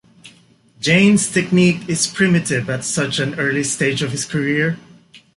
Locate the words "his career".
4.11-4.77